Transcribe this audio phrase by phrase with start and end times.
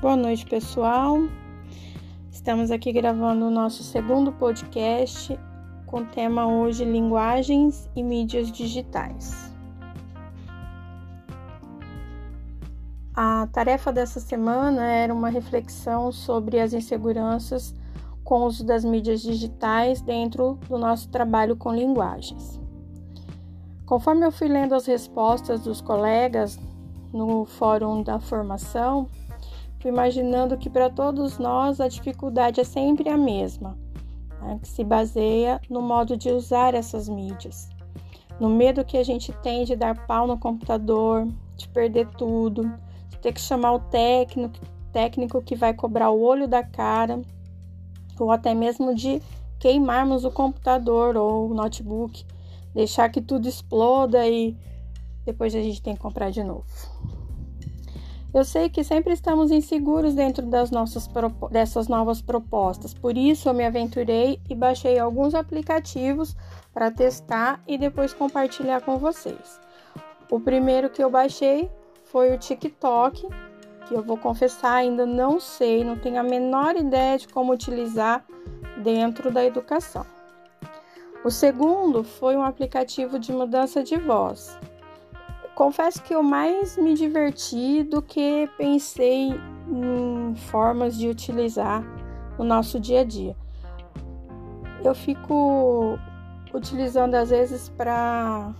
[0.00, 1.18] Boa noite, pessoal.
[2.32, 5.38] Estamos aqui gravando o nosso segundo podcast
[5.84, 9.54] com o tema hoje linguagens e mídias digitais.
[13.14, 17.74] A tarefa dessa semana era uma reflexão sobre as inseguranças
[18.24, 22.58] com o uso das mídias digitais dentro do nosso trabalho com linguagens.
[23.84, 26.58] Conforme eu fui lendo as respostas dos colegas
[27.12, 29.06] no fórum da formação,
[29.80, 33.76] fui imaginando que para todos nós a dificuldade é sempre a mesma,
[34.40, 37.68] né, que se baseia no modo de usar essas mídias,
[38.38, 42.70] no medo que a gente tem de dar pau no computador, de perder tudo,
[43.08, 44.58] de ter que chamar o técnico,
[44.92, 47.20] técnico que vai cobrar o olho da cara,
[48.18, 49.22] ou até mesmo de
[49.58, 52.24] queimarmos o computador ou o notebook,
[52.74, 54.56] deixar que tudo exploda e
[55.24, 56.64] depois a gente tem que comprar de novo.
[58.32, 61.08] Eu sei que sempre estamos inseguros dentro das nossas
[61.50, 66.36] dessas novas propostas, por isso eu me aventurei e baixei alguns aplicativos
[66.72, 69.60] para testar e depois compartilhar com vocês.
[70.30, 71.68] O primeiro que eu baixei
[72.04, 73.26] foi o TikTok,
[73.88, 78.24] que eu vou confessar ainda não sei, não tenho a menor ideia de como utilizar
[78.80, 80.06] dentro da educação.
[81.24, 84.56] O segundo foi um aplicativo de mudança de voz,
[85.60, 89.28] confesso que eu mais me diverti do que pensei
[89.68, 91.84] em formas de utilizar
[92.38, 93.36] no nosso dia a dia.
[94.82, 95.98] Eu fico
[96.54, 98.54] utilizando às vezes para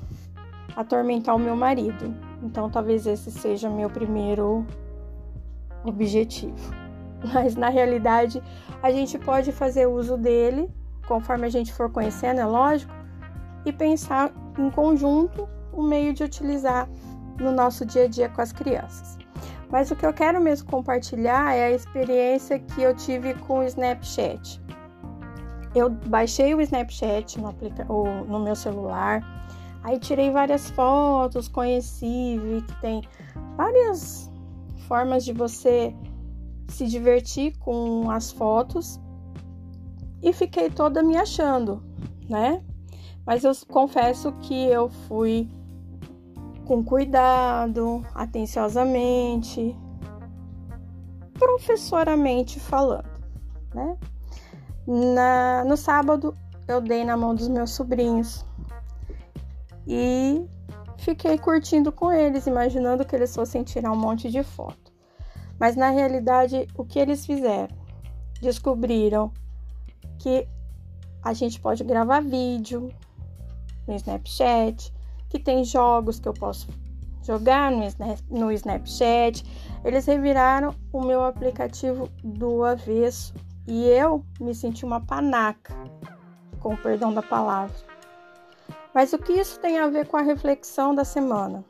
[0.77, 2.15] atormentar o meu marido.
[2.43, 4.67] Então talvez esse seja meu primeiro
[5.83, 6.71] objetivo.
[7.33, 8.43] Mas na realidade,
[8.83, 10.69] a gente pode fazer uso dele
[11.09, 12.93] conforme a gente for conhecendo, é lógico,
[13.65, 15.49] e pensar em conjunto
[15.81, 16.89] um meio de utilizar
[17.39, 19.19] no nosso dia a dia com as crianças.
[19.71, 23.63] Mas o que eu quero mesmo compartilhar é a experiência que eu tive com o
[23.63, 24.61] Snapchat.
[25.75, 29.23] Eu baixei o Snapchat no, no meu celular,
[29.85, 33.03] aí tirei várias fotos, conheci, vi que tem
[33.57, 34.31] várias
[34.89, 35.95] formas de você
[36.69, 39.01] se divertir com as fotos
[40.21, 41.83] e fiquei toda me achando,
[42.29, 42.63] né?
[43.25, 45.49] Mas eu confesso que eu fui
[46.71, 49.77] com cuidado, atenciosamente,
[51.35, 53.11] professoramente falando,
[53.75, 53.99] né?
[54.87, 56.33] Na, no sábado
[56.69, 58.47] eu dei na mão dos meus sobrinhos
[59.85, 60.47] e
[60.97, 64.93] fiquei curtindo com eles, imaginando que eles fossem tirar um monte de foto.
[65.59, 67.77] Mas na realidade, o que eles fizeram?
[68.41, 69.33] Descobriram
[70.21, 70.47] que
[71.21, 72.91] a gente pode gravar vídeo
[73.89, 74.95] no Snapchat,
[75.31, 76.69] que tem jogos que eu posso
[77.23, 77.87] jogar no,
[78.29, 79.45] no Snapchat.
[79.85, 83.33] Eles reviraram o meu aplicativo do avesso
[83.67, 85.75] e eu me senti uma panaca,
[86.59, 87.75] com o perdão da palavra.
[88.93, 91.65] Mas o que isso tem a ver com a reflexão da semana?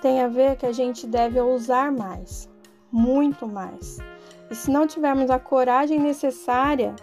[0.00, 2.48] Tem a ver que a gente deve ousar mais,
[2.90, 3.98] muito mais.
[4.50, 6.96] E se não tivermos a coragem necessária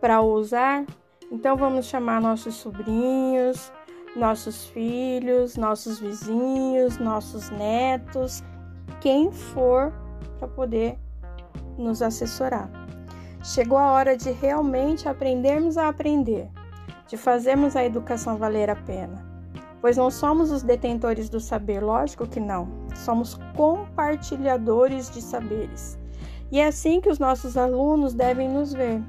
[0.00, 0.84] para ousar,
[1.30, 3.70] então vamos chamar nossos sobrinhos,
[4.16, 8.42] nossos filhos, nossos vizinhos, nossos netos,
[9.00, 9.92] quem for
[10.38, 10.98] para poder
[11.78, 12.70] nos assessorar.
[13.44, 16.48] Chegou a hora de realmente aprendermos a aprender,
[17.06, 19.24] de fazermos a educação valer a pena.
[19.80, 22.68] Pois não somos os detentores do saber, lógico que não.
[22.94, 25.98] Somos compartilhadores de saberes.
[26.50, 29.02] E é assim que os nossos alunos devem nos ver,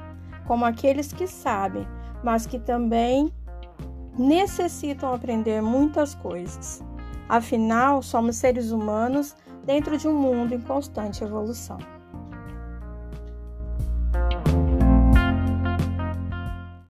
[0.46, 1.88] como aqueles que sabem,
[2.24, 3.32] mas que também
[4.18, 6.84] necessitam aprender muitas coisas.
[7.30, 9.36] Afinal, somos seres humanos
[9.66, 11.78] dentro de um mundo em constante evolução.